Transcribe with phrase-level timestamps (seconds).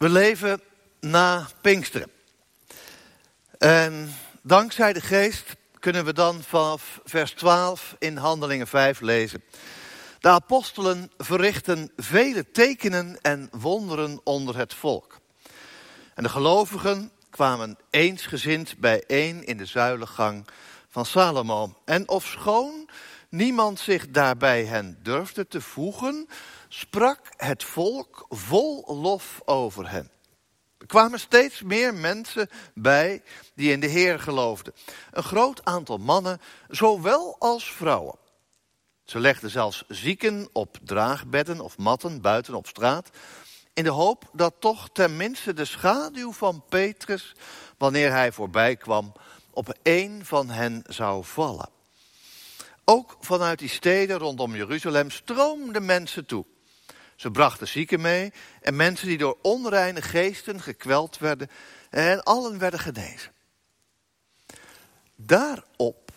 [0.00, 0.60] We leven
[1.00, 2.10] na Pinksteren.
[3.58, 9.44] En dankzij de geest kunnen we dan vanaf vers 12 in Handelingen 5 lezen.
[10.20, 15.20] De apostelen verrichten vele tekenen en wonderen onder het volk.
[16.14, 20.46] En de gelovigen kwamen eensgezind bijeen in de zuilengang
[20.88, 21.74] van Salomo.
[21.84, 22.88] En ofschoon
[23.30, 26.28] niemand zich daarbij hen durfde te voegen,
[26.68, 30.10] sprak het volk vol lof over hen.
[30.78, 33.22] Er kwamen steeds meer mensen bij
[33.54, 34.74] die in de Heer geloofden.
[35.10, 38.18] Een groot aantal mannen, zowel als vrouwen.
[39.04, 43.10] Ze legden zelfs zieken op draagbedden of matten buiten op straat,
[43.74, 47.34] in de hoop dat toch tenminste de schaduw van Petrus,
[47.78, 49.12] wanneer hij voorbij kwam,
[49.50, 51.68] op een van hen zou vallen.
[52.90, 56.44] Ook vanuit die steden rondom Jeruzalem stroomden mensen toe.
[57.16, 61.48] Ze brachten zieken mee en mensen die door onreine geesten gekweld werden
[61.90, 63.32] en allen werden genezen.
[65.16, 66.12] Daarop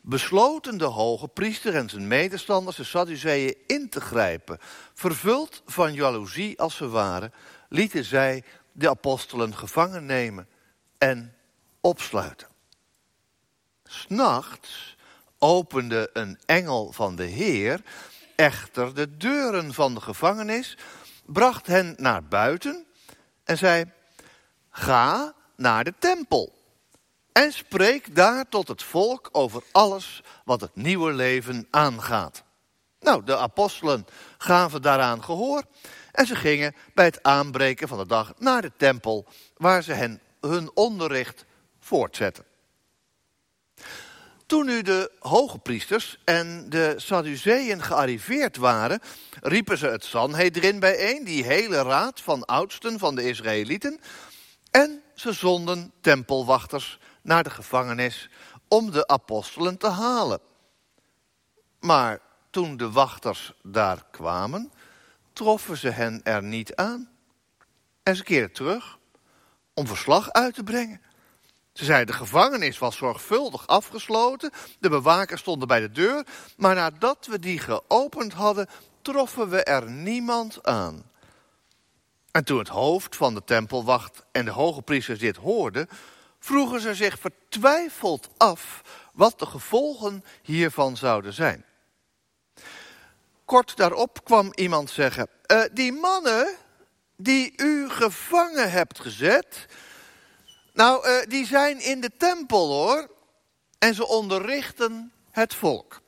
[0.00, 4.58] besloten de hoge priester en zijn medestanders de Sadduceeën in te grijpen.
[4.94, 7.32] Vervuld van jaloezie als ze waren,
[7.68, 10.48] lieten zij de apostelen gevangen nemen
[10.98, 11.34] en
[11.80, 12.48] opsluiten.
[13.84, 14.96] S'nachts
[15.38, 17.82] opende een engel van de Heer
[18.36, 20.76] echter de deuren van de gevangenis,
[21.26, 22.86] bracht hen naar buiten
[23.44, 23.84] en zei:
[24.70, 26.58] Ga naar de tempel
[27.32, 32.42] en spreek daar tot het volk over alles wat het nieuwe leven aangaat.
[33.00, 34.06] Nou, de apostelen
[34.38, 35.62] gaven daaraan gehoor
[36.12, 40.20] en ze gingen bij het aanbreken van de dag naar de tempel, waar ze hen
[40.40, 41.44] hun onderricht
[41.78, 42.44] voortzetten.
[44.48, 49.00] Toen nu de hoge priesters en de Sadduceeën gearriveerd waren,
[49.40, 54.00] riepen ze het Sanhedrin bijeen, die hele raad van oudsten van de Israëlieten,
[54.70, 58.30] en ze zonden tempelwachters naar de gevangenis
[58.68, 60.40] om de apostelen te halen.
[61.80, 62.20] Maar
[62.50, 64.72] toen de wachters daar kwamen,
[65.32, 67.08] troffen ze hen er niet aan.
[68.02, 68.98] En ze keerden terug
[69.74, 71.00] om verslag uit te brengen.
[71.78, 77.26] Ze zei, de gevangenis was zorgvuldig afgesloten, de bewakers stonden bij de deur, maar nadat
[77.26, 78.68] we die geopend hadden,
[79.02, 81.10] troffen we er niemand aan.
[82.30, 85.88] En toen het hoofd van de tempelwacht en de hoge priesters dit hoorden,
[86.38, 91.64] vroegen ze zich vertwijfeld af wat de gevolgen hiervan zouden zijn.
[93.44, 96.56] Kort daarop kwam iemand zeggen, uh, die mannen
[97.16, 99.66] die u gevangen hebt gezet,
[100.78, 103.10] nou, uh, die zijn in de tempel hoor.
[103.78, 106.00] En ze onderrichten het volk.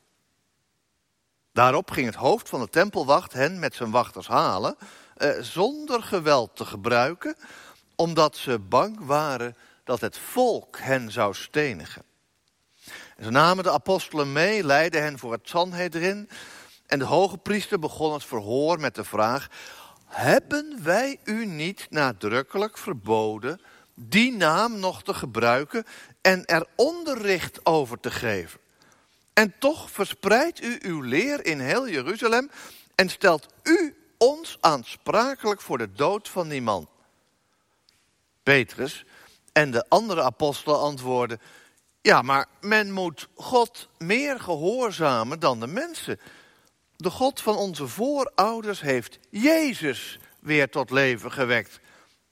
[1.52, 4.76] Daarop ging het hoofd van de tempelwacht hen met zijn wachters halen,
[5.16, 7.36] uh, zonder geweld te gebruiken,
[7.94, 12.02] omdat ze bang waren dat het volk hen zou stenigen.
[13.16, 16.30] En ze namen de apostelen mee, leidden hen voor het Sanhedrin,
[16.86, 19.48] en de hoge priester begon het verhoor met de vraag:
[20.06, 23.60] Hebben wij u niet nadrukkelijk verboden
[24.08, 25.86] die naam nog te gebruiken
[26.20, 28.60] en er onderricht over te geven.
[29.32, 32.50] En toch verspreidt u uw leer in heel Jeruzalem
[32.94, 36.88] en stelt u ons aansprakelijk voor de dood van die man.
[38.42, 39.04] Petrus
[39.52, 41.40] en de andere apostelen antwoorden:
[42.02, 46.20] Ja, maar men moet God meer gehoorzamen dan de mensen.
[46.96, 51.80] De God van onze voorouders heeft Jezus weer tot leven gewekt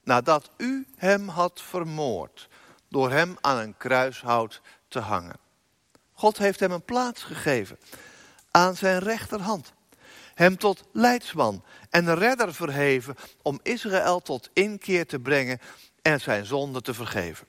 [0.08, 2.48] nadat u hem had vermoord,
[2.88, 5.38] door hem aan een kruishout te hangen.
[6.12, 7.78] God heeft hem een plaats gegeven
[8.50, 9.72] aan zijn rechterhand.
[10.34, 15.60] Hem tot leidsman en redder verheven om Israël tot inkeer te brengen
[16.02, 17.46] en zijn zonde te vergeven.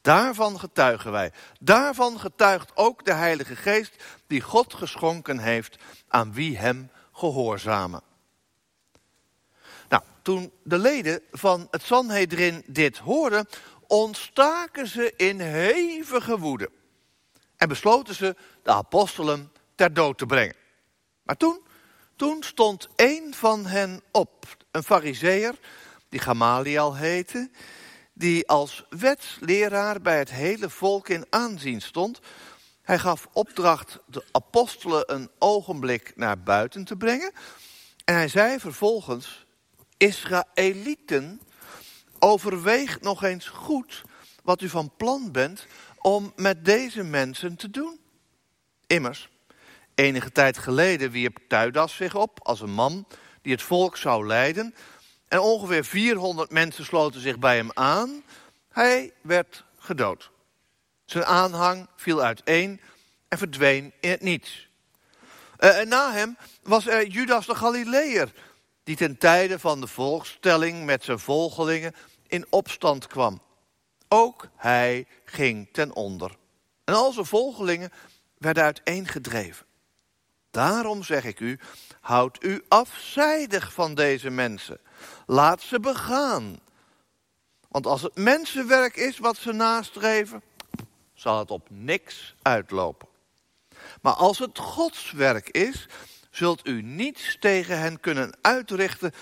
[0.00, 1.32] Daarvan getuigen wij.
[1.60, 5.76] Daarvan getuigt ook de Heilige Geest die God geschonken heeft
[6.08, 8.02] aan wie hem gehoorzamen.
[10.26, 13.48] Toen de leden van het Sanhedrin dit hoorden,
[13.86, 16.70] ontstaken ze in hevige woede.
[17.56, 20.54] En besloten ze de apostelen ter dood te brengen.
[21.22, 21.60] Maar toen,
[22.16, 25.58] toen stond een van hen op, een fariseer,
[26.08, 27.50] die Gamaliel heette,
[28.12, 32.20] die als wetsleraar bij het hele volk in aanzien stond.
[32.82, 37.32] Hij gaf opdracht de apostelen een ogenblik naar buiten te brengen.
[38.04, 39.45] En hij zei vervolgens,
[39.96, 41.40] Israëlieten,
[42.18, 44.02] overweeg nog eens goed
[44.42, 45.66] wat u van plan bent
[46.00, 48.00] om met deze mensen te doen.
[48.86, 49.28] Immers,
[49.94, 53.06] enige tijd geleden wierp Tuidas zich op als een man
[53.42, 54.74] die het volk zou leiden
[55.28, 58.22] En ongeveer 400 mensen sloten zich bij hem aan.
[58.68, 60.30] Hij werd gedood.
[61.04, 62.80] Zijn aanhang viel uiteen
[63.28, 64.68] en verdween in het niets.
[65.56, 68.32] En na hem was er Judas de Galileër,
[68.86, 71.94] die ten tijde van de volkstelling met zijn volgelingen
[72.26, 73.42] in opstand kwam.
[74.08, 76.36] Ook hij ging ten onder.
[76.84, 77.92] En al zijn volgelingen
[78.38, 79.66] werden uiteengedreven.
[80.50, 81.58] Daarom zeg ik u,
[82.00, 84.80] houd u afzijdig van deze mensen.
[85.26, 86.60] Laat ze begaan.
[87.68, 90.42] Want als het mensenwerk is wat ze nastreven,
[91.14, 93.08] zal het op niks uitlopen.
[94.00, 95.86] Maar als het Gods werk is,
[96.36, 99.12] zult u niets tegen hen kunnen uitrichten.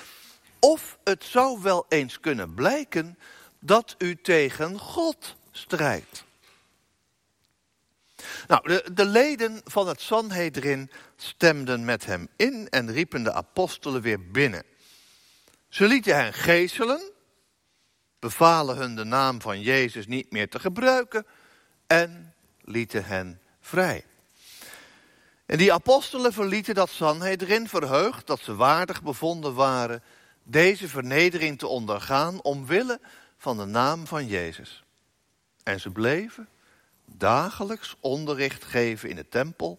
[0.58, 3.19] Of het zou wel eens kunnen blijken
[3.58, 6.25] dat u tegen God strijdt.
[8.46, 14.02] Nou, de, de leden van het Sanhedrin stemden met hem in en riepen de apostelen
[14.02, 14.64] weer binnen.
[15.69, 17.12] Ze lieten hen geeselen,
[18.19, 21.26] bevalen hun de naam van Jezus niet meer te gebruiken
[21.87, 24.05] en lieten hen vrij.
[25.46, 30.02] En die apostelen verlieten dat Sanhedrin verheugd dat ze waardig bevonden waren
[30.43, 33.00] deze vernedering te ondergaan omwille
[33.38, 34.85] van de naam van Jezus.
[35.62, 36.49] En ze bleven
[37.05, 39.79] dagelijks onderricht geven in de tempel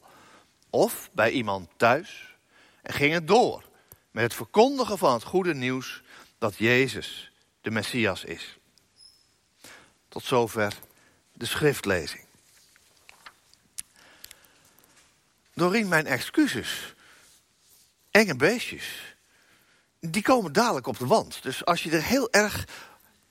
[0.70, 2.36] of bij iemand thuis
[2.82, 3.64] en gingen door
[4.12, 6.02] met het verkondigen van het goede nieuws
[6.38, 7.32] dat Jezus
[7.62, 8.58] de Messias is.
[10.08, 10.74] Tot zover
[11.34, 12.25] de schriftlezing.
[15.56, 16.94] Dorien, mijn excuses.
[18.12, 19.16] Enge beestjes.
[20.00, 21.44] Die komen dadelijk op de wand.
[21.44, 22.68] Dus als je er heel erg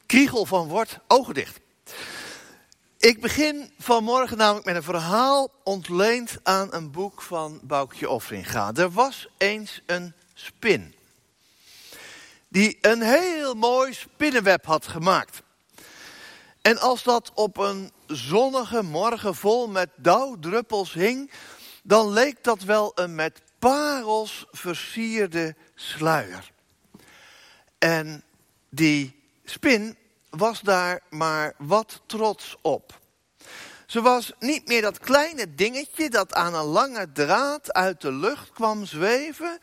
[0.06, 1.60] kriegel van wordt, ogen dicht.
[2.98, 8.72] Ik begin vanmorgen namelijk met een verhaal ontleend aan een boek van Boukje Offringa.
[8.74, 10.94] Er was eens een spin.
[12.48, 15.42] Die een heel mooi spinnenweb had gemaakt.
[16.62, 21.30] En als dat op een zonnige morgen vol met dauwdruppels hing,
[21.86, 26.50] dan leek dat wel een met parels versierde sluier.
[27.78, 28.24] En
[28.68, 29.96] die spin
[30.30, 33.00] was daar maar wat trots op.
[33.86, 38.50] Ze was niet meer dat kleine dingetje dat aan een lange draad uit de lucht
[38.52, 39.58] kwam zweven.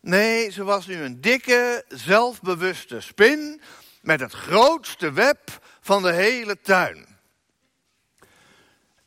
[0.00, 3.60] Nee, ze was nu een dikke, zelfbewuste spin
[4.02, 7.06] met het grootste web van de hele tuin.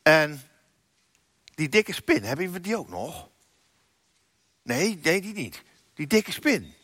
[0.02, 0.49] En
[1.60, 3.28] die dikke spin, hebben we die ook nog?
[4.62, 5.62] Nee, nee, die niet.
[5.94, 6.74] Die dikke spin.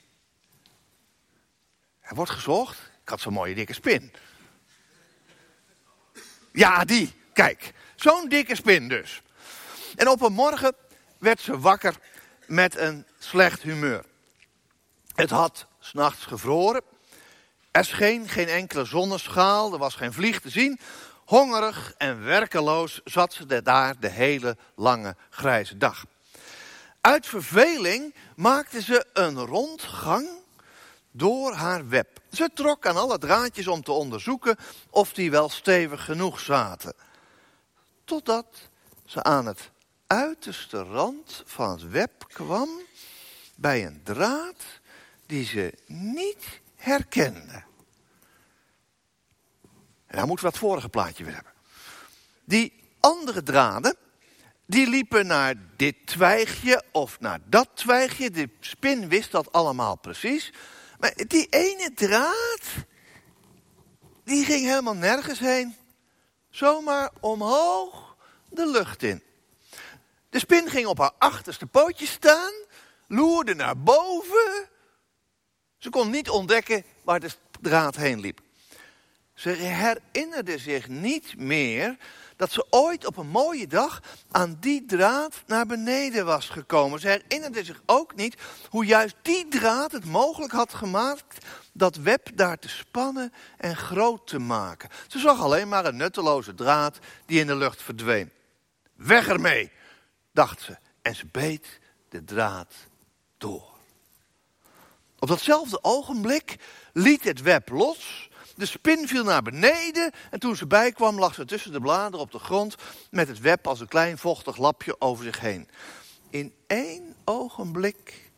[2.00, 2.78] Er wordt gezocht.
[3.02, 4.12] Ik had zo'n mooie dikke spin.
[6.52, 7.14] Ja, die.
[7.32, 9.22] Kijk, zo'n dikke spin dus.
[9.94, 10.74] En op een morgen
[11.18, 11.98] werd ze wakker
[12.46, 14.04] met een slecht humeur.
[15.14, 16.82] Het had s'nachts gevroren.
[17.70, 20.80] Er scheen geen enkele zonneschaal, er was geen vlieg te zien.
[21.26, 26.04] Hongerig en werkeloos zat ze daar de hele lange grijze dag.
[27.00, 30.28] Uit verveling maakte ze een rondgang
[31.10, 32.20] door haar web.
[32.30, 34.56] Ze trok aan alle draadjes om te onderzoeken
[34.90, 36.92] of die wel stevig genoeg zaten.
[38.04, 38.46] Totdat
[39.04, 39.70] ze aan het
[40.06, 42.68] uiterste rand van het web kwam
[43.54, 44.64] bij een draad
[45.26, 47.65] die ze niet herkende.
[50.16, 51.52] En moeten we het vorige plaatje weer hebben.
[52.44, 53.96] Die andere draden,
[54.66, 58.30] die liepen naar dit twijgje of naar dat twijgje.
[58.30, 60.52] De spin wist dat allemaal precies.
[60.98, 62.62] Maar die ene draad,
[64.24, 65.76] die ging helemaal nergens heen.
[66.50, 68.16] Zomaar omhoog
[68.48, 69.22] de lucht in.
[70.30, 72.52] De spin ging op haar achterste pootje staan,
[73.06, 74.68] loerde naar boven.
[75.78, 77.30] Ze kon niet ontdekken waar de
[77.60, 78.44] draad heen liep.
[79.36, 81.96] Ze herinnerde zich niet meer
[82.36, 87.00] dat ze ooit op een mooie dag aan die draad naar beneden was gekomen.
[87.00, 88.34] Ze herinnerde zich ook niet
[88.68, 94.26] hoe juist die draad het mogelijk had gemaakt dat web daar te spannen en groot
[94.26, 94.88] te maken.
[95.06, 98.30] Ze zag alleen maar een nutteloze draad die in de lucht verdween.
[98.94, 99.70] Weg ermee,
[100.32, 101.78] dacht ze, en ze beet
[102.08, 102.74] de draad
[103.38, 103.74] door.
[105.18, 106.56] Op datzelfde ogenblik
[106.92, 111.44] liet het web los de spin viel naar beneden en toen ze bijkwam lag ze
[111.44, 112.74] tussen de bladeren op de grond
[113.10, 115.68] met het web als een klein vochtig lapje over zich heen.
[116.30, 118.30] In één ogenblik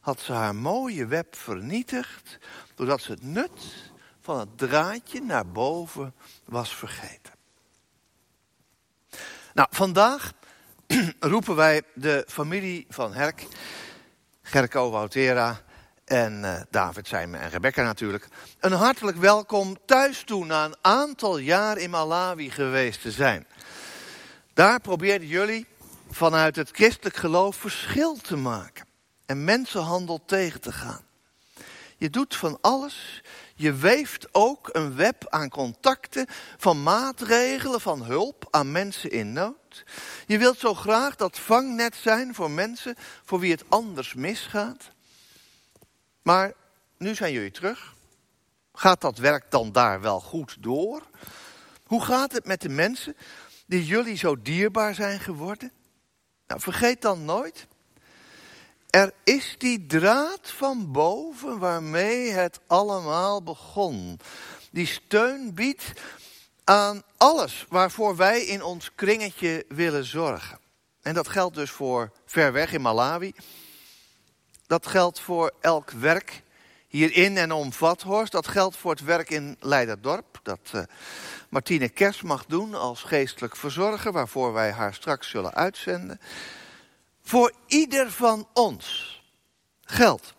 [0.00, 2.38] had ze haar mooie web vernietigd
[2.74, 6.14] doordat ze het nut van het draadje naar boven
[6.44, 7.32] was vergeten.
[9.54, 10.32] Nou, vandaag
[11.20, 13.46] roepen wij de familie van Herk,
[14.42, 15.62] Gerco Woutera,
[16.12, 18.28] En uh, David, Simon en Rebecca natuurlijk.
[18.60, 23.46] Een hartelijk welkom thuis toe na een aantal jaar in Malawi geweest te zijn.
[24.54, 25.66] Daar probeerden jullie
[26.10, 28.86] vanuit het christelijk geloof verschil te maken.
[29.26, 31.00] En mensenhandel tegen te gaan.
[31.96, 33.22] Je doet van alles.
[33.54, 36.26] Je weeft ook een web aan contacten,
[36.56, 39.84] van maatregelen, van hulp aan mensen in nood.
[40.26, 44.91] Je wilt zo graag dat vangnet zijn voor mensen voor wie het anders misgaat.
[46.22, 46.52] Maar
[46.98, 47.94] nu zijn jullie terug.
[48.72, 51.02] Gaat dat werk dan daar wel goed door?
[51.86, 53.16] Hoe gaat het met de mensen
[53.66, 55.72] die jullie zo dierbaar zijn geworden?
[56.46, 57.66] Nou, vergeet dan nooit.
[58.90, 64.20] Er is die draad van boven waarmee het allemaal begon.
[64.70, 65.92] Die steun biedt
[66.64, 70.58] aan alles waarvoor wij in ons kringetje willen zorgen.
[71.02, 73.32] En dat geldt dus voor ver weg in Malawi,
[74.72, 76.42] dat geldt voor elk werk
[76.88, 78.32] hierin en om Vathorst.
[78.32, 80.40] Dat geldt voor het werk in Leiderdorp.
[80.42, 80.82] Dat uh,
[81.48, 84.12] Martine Kers mag doen als geestelijk verzorger.
[84.12, 86.20] Waarvoor wij haar straks zullen uitzenden.
[87.22, 89.20] Voor ieder van ons
[89.84, 90.34] geldt.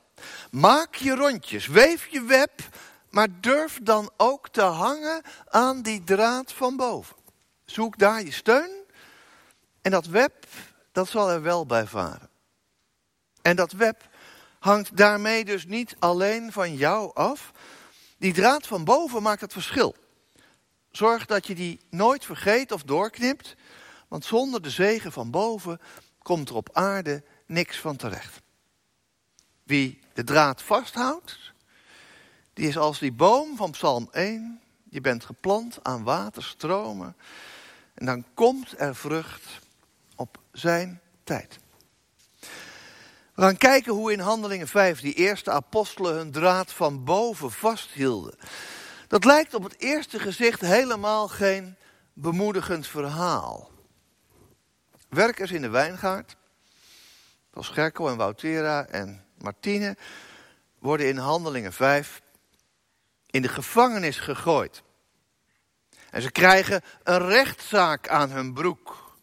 [0.51, 2.61] Maak je rondjes, weef je web.
[3.09, 7.15] Maar durf dan ook te hangen aan die draad van boven.
[7.65, 8.71] Zoek daar je steun.
[9.81, 10.45] En dat web,
[10.91, 12.29] dat zal er wel bij varen.
[13.41, 14.11] En dat web
[14.63, 17.51] hangt daarmee dus niet alleen van jou af.
[18.17, 19.95] Die draad van boven maakt het verschil.
[20.91, 23.55] Zorg dat je die nooit vergeet of doorknipt,
[24.07, 25.79] want zonder de zegen van boven
[26.21, 28.41] komt er op aarde niks van terecht.
[29.63, 31.53] Wie de draad vasthoudt,
[32.53, 34.61] die is als die boom van Psalm 1.
[34.89, 37.15] Je bent geplant aan waterstromen
[37.93, 39.59] en dan komt er vrucht
[40.15, 41.61] op zijn tijd.
[43.33, 48.35] We gaan kijken hoe in Handelingen 5 die eerste apostelen hun draad van boven vasthielden.
[49.07, 51.75] Dat lijkt op het eerste gezicht helemaal geen
[52.13, 53.71] bemoedigend verhaal.
[55.09, 56.35] Werkers in de wijngaard,
[57.51, 59.97] zoals Gerko en Woutera en Martine,
[60.79, 62.21] worden in Handelingen 5
[63.25, 64.83] in de gevangenis gegooid.
[66.09, 69.17] En ze krijgen een rechtszaak aan hun broek.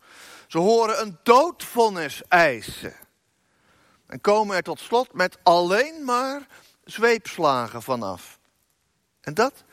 [0.47, 3.00] Ze horen een doodvonnis eisen.
[4.11, 6.47] En komen er tot slot met alleen maar
[6.85, 8.39] zweepslagen vanaf.
[9.21, 9.65] En dat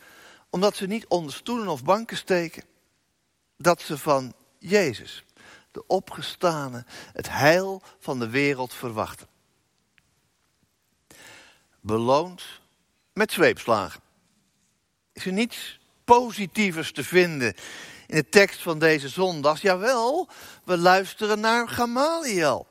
[0.50, 2.64] omdat ze niet onder stoelen of banken steken.
[3.58, 5.24] Dat ze van Jezus,
[5.72, 9.28] de opgestane, het heil van de wereld verwachten.
[11.80, 12.44] Beloond
[13.14, 14.02] met zweepslagen.
[15.14, 17.54] Is er niets positievers te vinden
[18.08, 19.62] in de tekst van deze zondag?
[19.62, 20.28] Jawel,
[20.64, 22.68] we luisteren naar Gamaliel.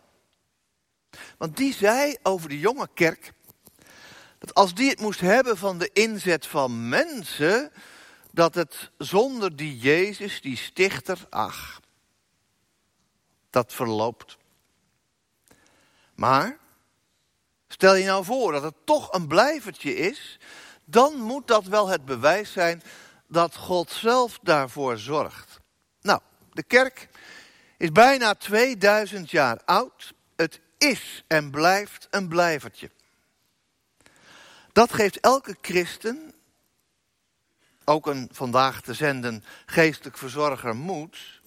[1.38, 3.32] Want die zei over de jonge kerk
[4.38, 7.72] dat als die het moest hebben van de inzet van mensen,
[8.32, 11.80] dat het zonder die Jezus, die stichter, ach,
[13.50, 14.36] dat verloopt.
[16.14, 16.58] Maar,
[17.68, 20.38] stel je nou voor dat het toch een blijvertje is,
[20.84, 22.82] dan moet dat wel het bewijs zijn
[23.28, 25.60] dat God zelf daarvoor zorgt.
[26.00, 26.20] Nou,
[26.52, 27.08] de kerk
[27.76, 30.14] is bijna 2000 jaar oud.
[30.78, 32.90] Is en blijft een blijvertje.
[34.72, 36.34] Dat geeft elke christen,
[37.84, 41.40] ook een vandaag te zenden geestelijk verzorger, moed.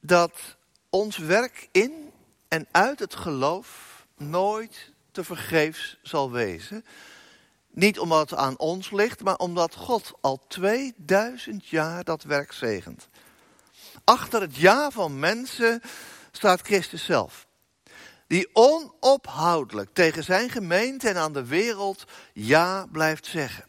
[0.00, 0.56] Dat
[0.90, 2.12] ons werk in
[2.48, 6.84] en uit het geloof nooit te vergeefs zal wezen.
[7.70, 13.08] Niet omdat het aan ons ligt, maar omdat God al 2000 jaar dat werk zegent.
[14.04, 15.80] Achter het ja van mensen
[16.32, 17.46] staat Christus zelf
[18.32, 23.64] die onophoudelijk tegen zijn gemeente en aan de wereld ja blijft zeggen.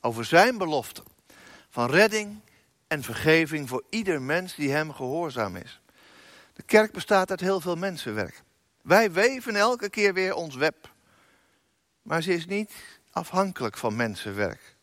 [0.00, 1.02] Over zijn belofte
[1.70, 2.40] van redding
[2.86, 5.80] en vergeving voor ieder mens die hem gehoorzaam is.
[6.52, 8.42] De kerk bestaat uit heel veel mensenwerk.
[8.82, 10.92] Wij weven elke keer weer ons web.
[12.02, 12.72] Maar ze is niet
[13.10, 14.76] afhankelijk van mensenwerk.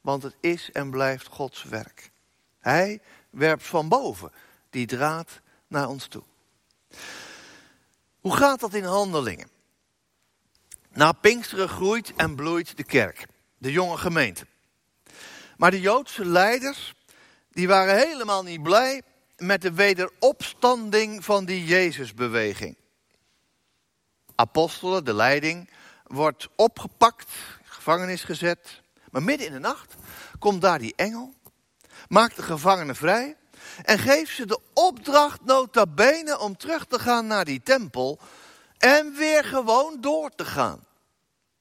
[0.00, 2.10] Want het is en blijft Gods werk.
[2.58, 3.00] Hij
[3.30, 4.32] werpt van boven
[4.70, 6.22] die draad naar ons toe.
[8.20, 9.50] Hoe gaat dat in handelingen?
[10.92, 13.26] Na Pinksteren groeit en bloeit de kerk,
[13.58, 14.46] de jonge gemeente.
[15.56, 16.94] Maar de Joodse leiders,
[17.50, 19.02] die waren helemaal niet blij
[19.36, 22.76] met de wederopstanding van die Jezusbeweging.
[24.34, 25.70] Apostelen, de leiding,
[26.06, 27.30] wordt opgepakt,
[27.64, 28.82] gevangenis gezet.
[29.10, 29.94] Maar midden in de nacht
[30.38, 31.34] komt daar die engel,
[32.08, 33.36] maakt de gevangenen vrij
[33.84, 38.18] en geeft ze de opdracht nota bene om terug te gaan naar die tempel
[38.78, 40.86] en weer gewoon door te gaan.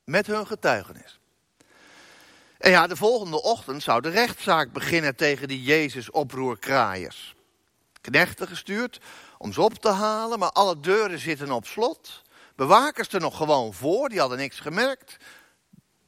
[0.03, 1.19] met hun getuigenis.
[2.57, 7.35] En ja, de volgende ochtend zou de rechtszaak beginnen tegen die Jezus-oproerkraaiers.
[8.01, 8.99] Knechten gestuurd
[9.37, 12.21] om ze op te halen, maar alle deuren zitten op slot.
[12.55, 15.17] Bewakers er nog gewoon voor, die hadden niks gemerkt.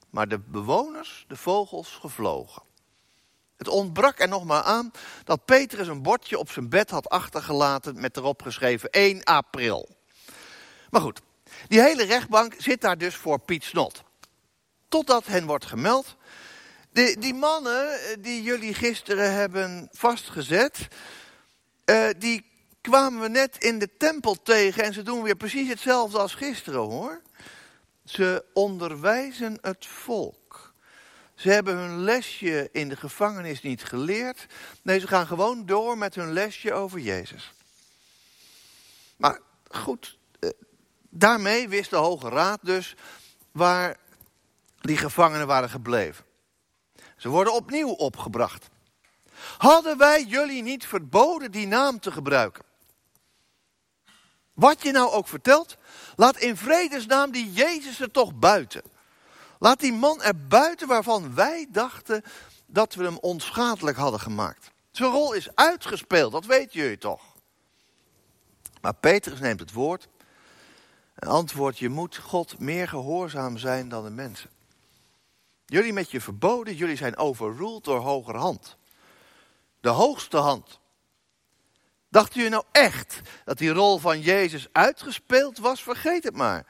[0.09, 2.61] Maar de bewoners, de vogels, gevlogen.
[3.59, 4.91] Het ontbrak er nog maar aan
[5.23, 9.89] dat Petrus een bordje op zijn bed had achtergelaten met erop geschreven 1 april.
[10.89, 11.21] Maar goed,
[11.67, 14.03] die hele rechtbank zit daar dus voor Piet Snot.
[14.87, 16.15] Totdat hen wordt gemeld.
[16.91, 20.87] De, die mannen eh, die jullie gisteren hebben vastgezet,
[21.85, 22.45] uh, die
[22.81, 26.79] kwamen we net in de tempel tegen en ze doen weer precies hetzelfde als gisteren
[26.79, 27.21] hoor.
[28.05, 30.38] Ze onderwijzen het volk.
[31.39, 34.45] Ze hebben hun lesje in de gevangenis niet geleerd.
[34.81, 37.53] Nee, ze gaan gewoon door met hun lesje over Jezus.
[39.17, 39.39] Maar
[39.71, 40.49] goed, eh,
[41.09, 42.95] daarmee wist de Hoge Raad dus
[43.51, 43.97] waar
[44.79, 46.25] die gevangenen waren gebleven.
[47.17, 48.69] Ze worden opnieuw opgebracht.
[49.57, 52.63] Hadden wij jullie niet verboden die naam te gebruiken?
[54.53, 55.77] Wat je nou ook vertelt,
[56.15, 58.97] laat in vredesnaam die Jezus er toch buiten.
[59.59, 62.23] Laat die man er buiten waarvan wij dachten
[62.65, 64.71] dat we hem onschadelijk hadden gemaakt.
[64.91, 67.21] Zijn rol is uitgespeeld, dat weten jullie toch.
[68.81, 70.07] Maar Petrus neemt het woord
[71.15, 74.49] en antwoordt, je moet God meer gehoorzaam zijn dan de mensen.
[75.65, 78.77] Jullie met je verboden, jullie zijn overruled door hoger hand.
[79.81, 80.79] De hoogste hand.
[82.09, 85.83] Dacht u nou echt dat die rol van Jezus uitgespeeld was?
[85.83, 86.65] Vergeet het maar.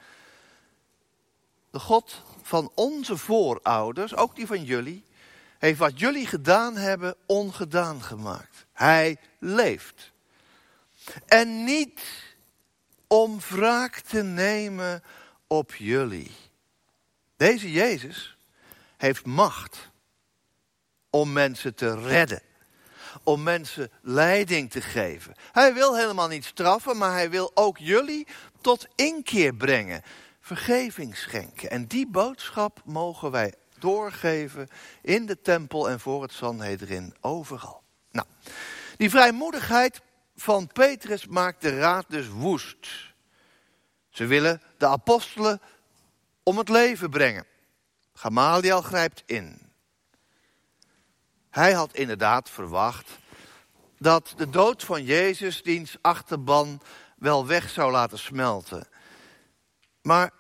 [1.72, 5.04] De God van onze voorouders, ook die van jullie,
[5.58, 8.66] heeft wat jullie gedaan hebben ongedaan gemaakt.
[8.74, 10.12] Hij leeft.
[11.26, 12.02] En niet
[13.08, 15.04] om wraak te nemen
[15.48, 16.32] op jullie.
[17.38, 18.38] Deze Jezus
[18.98, 19.90] heeft macht
[21.10, 22.42] om mensen te redden
[23.24, 25.36] om mensen leiding te geven.
[25.52, 28.28] Hij wil helemaal niet straffen, maar hij wil ook jullie
[28.62, 30.04] tot inkeer brengen.
[30.50, 31.70] Vergeving schenken.
[31.70, 34.68] En die boodschap mogen wij doorgeven
[35.02, 37.84] in de tempel en voor het Sanhedrin overal.
[38.12, 38.28] Nou,
[38.98, 40.02] die vrijmoedigheid
[40.36, 42.88] van Petrus maakt de raad dus woest.
[44.10, 45.62] Ze willen de apostelen
[46.44, 47.46] om het leven brengen.
[48.14, 49.72] Gamaliel grijpt in.
[51.50, 53.10] Hij had inderdaad verwacht
[53.98, 56.82] dat de dood van Jezus diens achterban
[57.18, 58.88] wel weg zou laten smelten.
[60.02, 60.38] Maar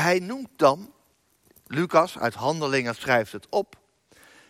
[0.00, 0.92] hij noemt dan,
[1.66, 3.76] Lucas uit Handelingen schrijft het op,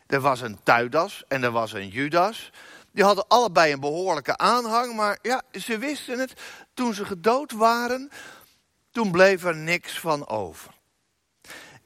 [0.06, 2.52] er was een Tuidas en er was een Judas.
[2.92, 6.32] Die hadden allebei een behoorlijke aanhang, maar ja, ze wisten het.
[6.74, 8.10] Toen ze gedood waren,
[8.90, 10.74] toen bleef er niks van over.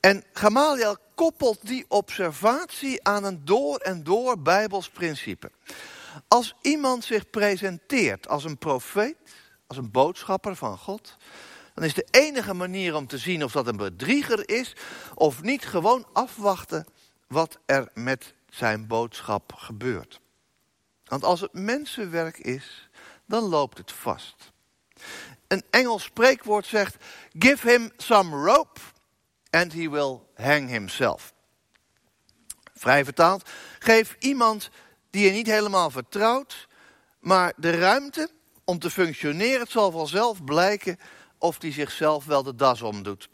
[0.00, 5.50] En Gamaliel koppelt die observatie aan een door en door Bijbels principe.
[6.28, 9.16] Als iemand zich presenteert als een profeet,
[9.66, 11.16] als een boodschapper van God,
[11.74, 14.76] dan is de enige manier om te zien of dat een bedrieger is
[15.14, 16.86] of niet gewoon afwachten
[17.26, 20.20] wat er met zijn boodschap gebeurt.
[21.04, 22.88] Want als het mensenwerk is,
[23.26, 24.52] dan loopt het vast.
[25.48, 26.96] Een Engels spreekwoord zegt:
[27.38, 28.80] Give him some rope
[29.50, 31.32] and he will hang himself.
[32.74, 34.70] Vrij vertaald, geef iemand
[35.10, 36.68] die je niet helemaal vertrouwt,
[37.18, 38.30] maar de ruimte
[38.64, 39.60] om te functioneren.
[39.60, 40.98] Het zal vanzelf blijken
[41.40, 43.28] of die zichzelf wel de das omdoet.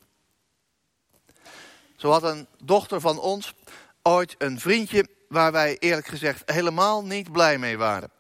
[1.96, 3.54] Zo had een dochter van ons
[4.02, 8.10] ooit een vriendje waar wij eerlijk gezegd helemaal niet blij mee waren.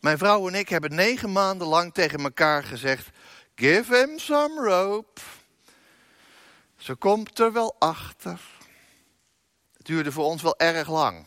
[0.00, 3.08] Mijn vrouw en ik hebben negen maanden lang tegen elkaar gezegd:
[3.54, 5.20] Give him some rope.
[6.76, 8.40] Ze komt er wel achter.
[9.76, 11.26] Het duurde voor ons wel erg lang,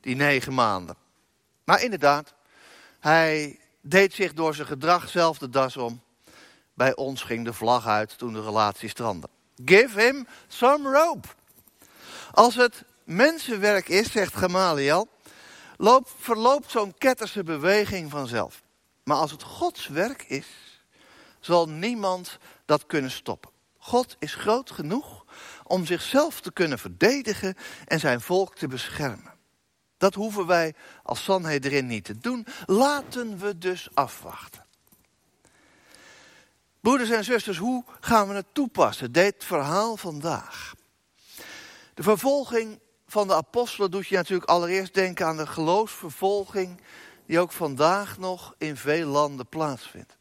[0.00, 0.96] die negen maanden.
[1.64, 2.34] Maar inderdaad,
[3.00, 6.02] hij deed zich door zijn gedrag zelf de das om.
[6.74, 9.28] Bij ons ging de vlag uit toen de relatie strandde.
[9.64, 11.28] Give him some rope.
[12.32, 15.08] Als het mensenwerk is, zegt Gamaliel,
[15.76, 18.62] loopt, verloopt zo'n ketterse beweging vanzelf.
[19.04, 20.46] Maar als het Gods werk is,
[21.40, 23.50] zal niemand dat kunnen stoppen.
[23.78, 25.24] God is groot genoeg
[25.64, 27.54] om zichzelf te kunnen verdedigen
[27.86, 29.32] en zijn volk te beschermen.
[29.96, 32.46] Dat hoeven wij als Sanhedrin niet te doen.
[32.66, 34.61] Laten we dus afwachten.
[36.82, 40.74] Broeders en zusters, hoe gaan we het toepassen, dit verhaal vandaag?
[41.94, 46.80] De vervolging van de apostelen doet je natuurlijk allereerst denken aan de geloofsvervolging
[47.26, 50.16] die ook vandaag nog in veel landen plaatsvindt.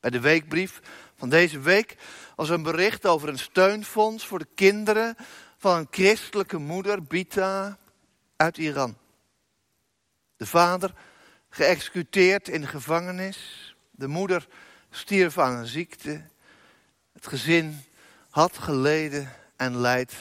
[0.00, 0.80] Bij de weekbrief
[1.14, 1.96] Van deze week
[2.36, 5.16] was een bericht over een steunfonds voor de kinderen
[5.56, 7.78] van een christelijke moeder, Bita,
[8.36, 8.96] uit Iran.
[10.36, 10.94] De vader
[11.48, 13.74] geëxecuteerd in de gevangenis.
[13.90, 14.48] De moeder
[14.90, 16.22] stierf aan een ziekte.
[17.12, 17.84] Het gezin
[18.30, 20.14] had geleden en leidt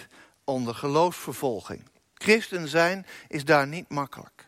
[0.43, 1.84] onder geloofsvervolging.
[2.13, 4.47] Christen zijn is daar niet makkelijk.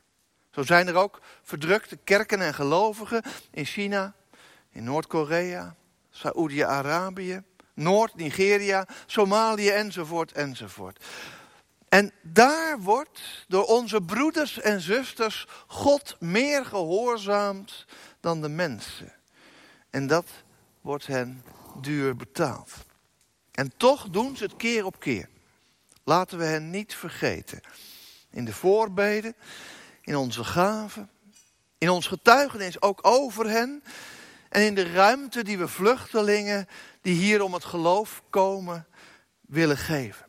[0.52, 4.14] Zo zijn er ook verdrukte kerken en gelovigen in China,
[4.72, 5.76] in Noord-Korea,
[6.10, 11.06] Saoedi-Arabië, Noord-Nigeria, Somalië enzovoort enzovoort.
[11.90, 17.86] En daar wordt door onze broeders en zusters God meer gehoorzaamd
[18.20, 19.14] dan de mensen.
[19.90, 20.28] En dat
[20.82, 21.44] wordt hen
[21.82, 22.72] duur betaald.
[23.52, 25.30] En toch doen ze het keer op keer.
[26.04, 27.62] Laten we hen niet vergeten.
[28.30, 29.36] In de voorbeden,
[30.02, 31.10] in onze gaven,
[31.78, 33.84] in ons getuigenis ook over hen.
[34.50, 36.68] En in de ruimte die we vluchtelingen
[37.02, 38.88] die hier om het geloof komen
[39.42, 40.26] willen geven.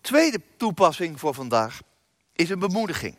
[0.00, 1.80] Tweede toepassing voor vandaag
[2.32, 3.16] is een bemoediging.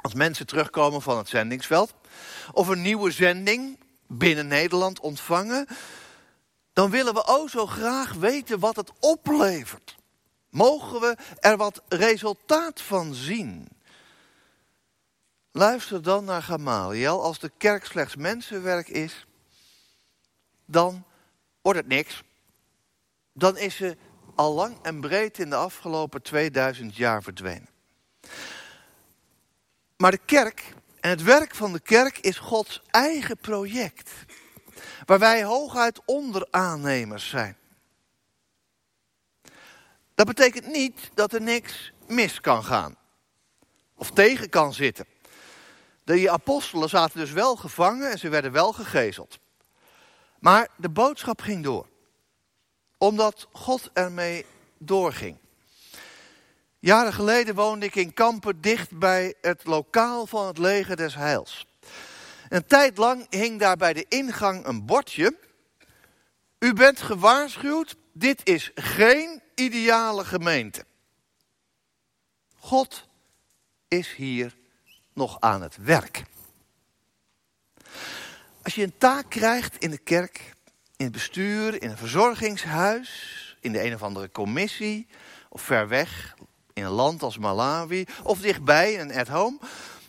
[0.00, 1.94] Als mensen terugkomen van het zendingsveld
[2.52, 5.66] of een nieuwe zending binnen Nederland ontvangen,
[6.72, 9.96] dan willen we ook zo graag weten wat het oplevert.
[10.50, 13.68] Mogen we er wat resultaat van zien?
[15.52, 17.22] Luister dan naar Gamaliel.
[17.22, 19.26] Als de kerk slechts mensenwerk is,
[20.64, 21.04] dan
[21.62, 22.22] wordt het niks.
[23.32, 23.96] Dan is ze
[24.34, 27.68] al lang en breed in de afgelopen 2000 jaar verdwenen.
[29.96, 34.10] Maar de kerk en het werk van de kerk is Gods eigen project.
[35.04, 37.56] Waar wij hooguit onderaannemers zijn.
[40.14, 42.96] Dat betekent niet dat er niks mis kan gaan.
[43.94, 45.06] Of tegen kan zitten.
[46.04, 49.38] De apostelen zaten dus wel gevangen en ze werden wel gegezeld.
[50.38, 51.86] Maar de boodschap ging door.
[52.98, 54.46] Omdat God ermee
[54.78, 55.38] doorging.
[56.84, 61.66] Jaren geleden woonde ik in Kampen dicht bij het lokaal van het leger des Heils.
[62.48, 65.36] Een tijd lang hing daar bij de ingang een bordje.
[66.58, 70.84] U bent gewaarschuwd, dit is geen ideale gemeente.
[72.58, 73.08] God
[73.88, 74.56] is hier
[75.12, 76.22] nog aan het werk.
[78.62, 80.54] Als je een taak krijgt in de kerk,
[80.96, 85.06] in het bestuur, in een verzorgingshuis, in de een of andere commissie,
[85.48, 86.34] of ver weg,
[86.74, 89.58] in een land als Malawi, of dichtbij, een at home,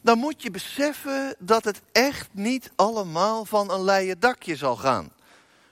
[0.01, 5.11] dan moet je beseffen dat het echt niet allemaal van een leien dakje zal gaan.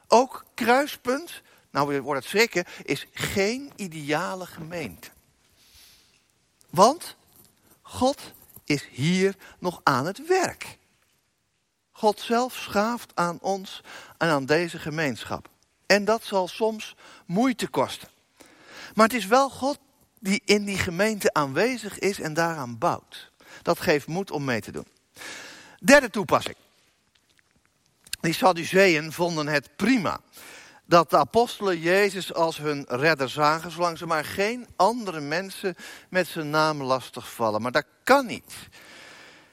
[0.07, 5.09] Ook kruispunt, nou wordt het schrikken, is geen ideale gemeente.
[6.69, 7.15] Want
[7.81, 8.19] God
[8.63, 10.77] is hier nog aan het werk.
[11.91, 13.81] God zelf schaaft aan ons
[14.17, 15.49] en aan deze gemeenschap.
[15.85, 18.09] En dat zal soms moeite kosten.
[18.93, 19.79] Maar het is wel God
[20.23, 23.31] die in die gemeente aanwezig is en daaraan bouwt.
[23.61, 24.87] Dat geeft moed om mee te doen.
[25.79, 26.55] Derde toepassing.
[28.21, 30.19] Die Sadduceeën vonden het prima
[30.85, 35.75] dat de apostelen Jezus als hun redder zagen, zolang ze maar geen andere mensen
[36.09, 37.61] met zijn naam lastigvallen.
[37.61, 38.53] Maar dat kan niet.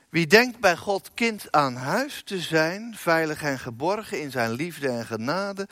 [0.08, 4.88] Wie denkt bij God kind aan huis te zijn, veilig en geborgen in zijn liefde
[4.88, 5.68] en genade,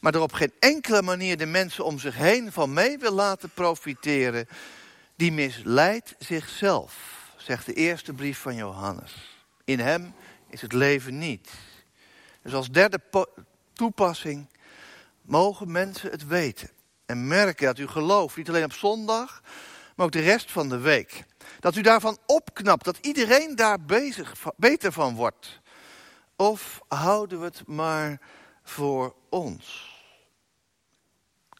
[0.00, 3.50] maar er op geen enkele manier de mensen om zich heen van mee wil laten
[3.50, 4.48] profiteren,
[5.16, 6.94] die misleidt zichzelf,
[7.36, 9.42] zegt de eerste brief van Johannes.
[9.64, 10.14] In hem
[10.50, 11.50] is het leven niet.
[12.42, 13.00] Dus als derde
[13.72, 14.46] toepassing
[15.22, 16.70] mogen mensen het weten
[17.06, 19.42] en merken dat u gelooft, niet alleen op zondag,
[19.96, 21.24] maar ook de rest van de week.
[21.60, 25.60] Dat u daarvan opknapt, dat iedereen daar bezig, beter van wordt.
[26.36, 28.20] Of houden we het maar
[28.62, 29.87] voor ons?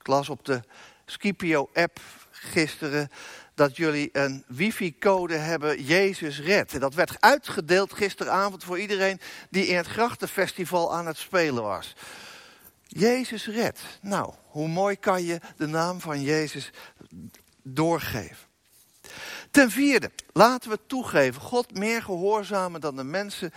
[0.09, 0.62] Las op de
[1.07, 3.11] Scipio-app gisteren
[3.55, 6.81] dat jullie een wifi-code hebben, Jezus Red.
[6.81, 11.94] Dat werd uitgedeeld gisteravond voor iedereen die in het Grachtenfestival aan het spelen was.
[12.87, 13.81] Jezus Red.
[14.01, 16.71] Nou, hoe mooi kan je de naam van Jezus
[17.62, 18.47] doorgeven.
[19.51, 23.53] Ten vierde, laten we toegeven, God meer gehoorzamen dan de mensen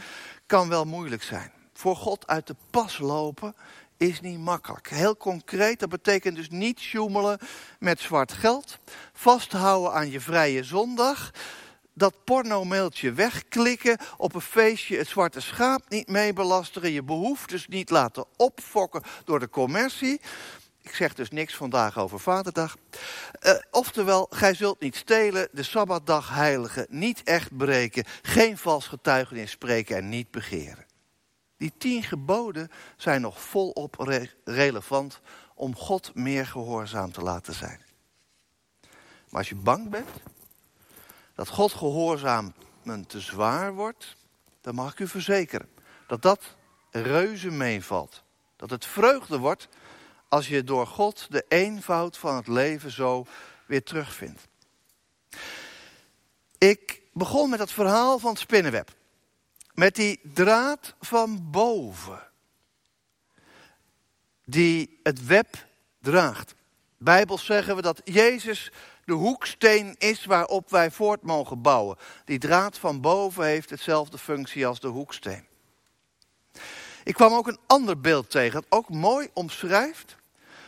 [0.45, 1.51] kan wel moeilijk zijn.
[1.73, 3.55] Voor God uit de pas lopen
[4.01, 4.89] is niet makkelijk.
[4.89, 7.39] Heel concreet, dat betekent dus niet sjoemelen
[7.79, 8.77] met zwart geld,
[9.13, 11.31] vasthouden aan je vrije zondag,
[11.93, 18.25] dat porno-mailtje wegklikken, op een feestje het zwarte schaap niet meebelasteren, je behoeftes niet laten
[18.37, 20.21] opfokken door de commercie.
[20.81, 22.77] Ik zeg dus niks vandaag over Vaderdag.
[23.41, 29.51] Uh, oftewel, gij zult niet stelen, de Sabbatdag heiligen, niet echt breken, geen vals getuigenis
[29.51, 30.90] spreken en niet begeren.
[31.61, 33.95] Die tien geboden zijn nog volop
[34.43, 35.19] relevant
[35.55, 37.81] om God meer gehoorzaam te laten zijn.
[39.29, 40.09] Maar als je bang bent
[41.35, 42.53] dat God gehoorzaam
[43.07, 44.15] te zwaar wordt,
[44.61, 45.69] dan mag ik u verzekeren
[46.07, 46.55] dat dat
[46.91, 48.23] reuze meevalt.
[48.55, 49.67] Dat het vreugde wordt
[50.27, 53.25] als je door God de eenvoud van het leven zo
[53.65, 54.47] weer terugvindt.
[56.57, 58.99] Ik begon met het verhaal van het spinnenweb.
[59.73, 62.27] Met die draad van boven.
[64.45, 65.65] Die het web
[65.99, 66.53] draagt.
[66.97, 68.71] Bijbels zeggen we dat Jezus
[69.05, 71.97] de hoeksteen is waarop wij voort mogen bouwen.
[72.25, 75.45] Die draad van boven heeft hetzelfde functie als de hoeksteen.
[77.03, 80.19] Ik kwam ook een ander beeld tegen dat ook mooi omschrijft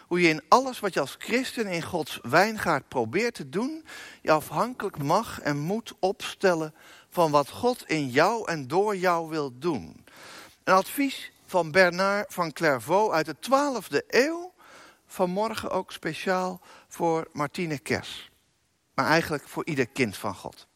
[0.08, 3.86] hoe je in alles wat je als christen in Gods wijngaard probeert te doen,
[4.22, 6.74] je afhankelijk mag en moet opstellen
[7.14, 10.06] van wat God in jou en door jou wil doen.
[10.64, 14.54] Een advies van Bernard van Clairvaux uit de 12e eeuw,
[15.06, 18.32] vanmorgen ook speciaal voor Martine Kers.
[18.94, 20.68] Maar eigenlijk voor ieder kind van God.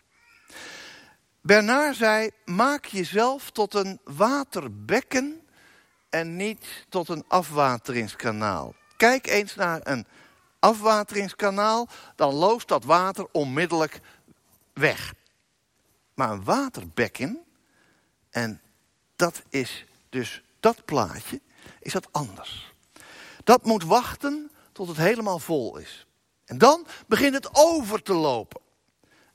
[1.42, 5.42] Bernard zei: maak jezelf tot een waterbekken
[6.10, 8.74] en niet tot een afwateringskanaal.
[8.98, 10.06] Kijk eens naar een
[10.60, 14.00] afwateringskanaal, dan loost dat water onmiddellijk
[14.74, 15.14] weg.
[16.18, 17.44] Maar een waterbekken,
[18.30, 18.62] en
[19.16, 21.42] dat is dus dat plaatje,
[21.80, 22.74] is dat anders.
[23.44, 26.08] Dat moet wachten tot het helemaal vol is.
[26.46, 28.62] En dan begint het over te lopen.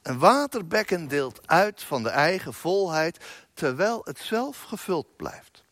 [0.03, 5.65] Een waterbekken deelt uit van de eigen volheid, terwijl het zelf gevuld blijft.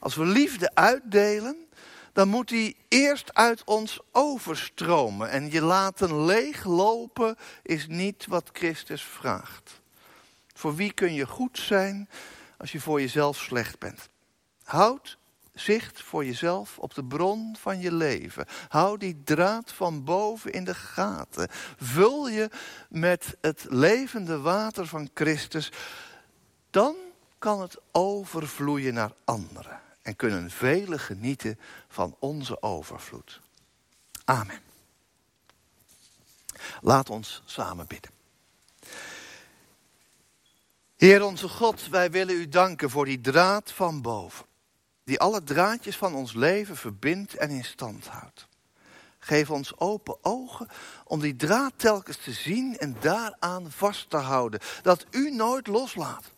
[0.00, 1.68] Als we liefde uitdelen,
[2.12, 5.30] dan moet die eerst uit ons overstromen.
[5.30, 9.79] En je laten leeglopen is niet wat Christus vraagt.
[10.60, 12.08] Voor wie kun je goed zijn
[12.58, 14.08] als je voor jezelf slecht bent?
[14.62, 15.18] Houd
[15.54, 18.46] zicht voor jezelf op de bron van je leven.
[18.68, 21.48] Hou die draad van boven in de gaten.
[21.76, 22.50] Vul je
[22.88, 25.72] met het levende water van Christus.
[26.70, 26.96] Dan
[27.38, 33.40] kan het overvloeien naar anderen en kunnen velen genieten van onze overvloed.
[34.24, 34.60] Amen.
[36.80, 38.19] Laat ons samen bidden.
[41.00, 44.46] Heer onze God, wij willen u danken voor die draad van boven,
[45.04, 48.46] die alle draadjes van ons leven verbindt en in stand houdt.
[49.18, 50.68] Geef ons open ogen
[51.04, 56.30] om die draad telkens te zien en daaraan vast te houden, dat u nooit loslaat.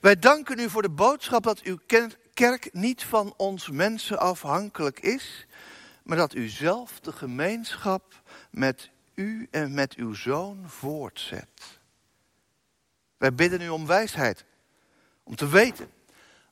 [0.00, 1.78] Wij danken u voor de boodschap dat u
[2.34, 5.46] kerk niet van ons mensen afhankelijk is,
[6.02, 11.77] maar dat u zelf de gemeenschap met u en met uw zoon voortzet.
[13.18, 14.44] Wij bidden u om wijsheid,
[15.22, 15.90] om te weten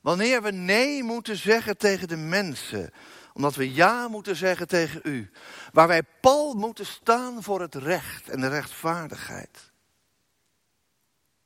[0.01, 2.91] wanneer we nee moeten zeggen tegen de mensen,
[3.33, 5.31] omdat we ja moeten zeggen tegen u,
[5.71, 9.71] waar wij pal moeten staan voor het recht en de rechtvaardigheid.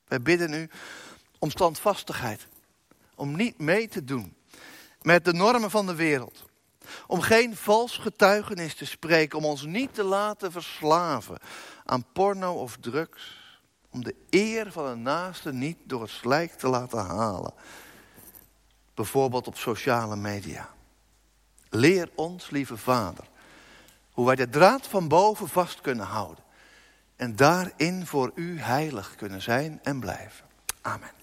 [0.08, 0.70] Wij bidden u
[1.40, 2.48] om standvastigheid
[3.16, 4.36] om niet mee te doen
[5.02, 6.50] met de normen van de wereld.
[7.08, 11.40] Om geen vals getuigenis te spreken, om ons niet te laten verslaven
[11.86, 13.41] aan porno of drugs.
[13.92, 17.54] Om de eer van een naaste niet door het slijk te laten halen.
[18.94, 20.70] Bijvoorbeeld op sociale media.
[21.70, 23.26] Leer ons, lieve Vader,
[24.12, 26.44] hoe wij de draad van boven vast kunnen houden.
[27.16, 30.46] En daarin voor u heilig kunnen zijn en blijven.
[30.82, 31.21] Amen.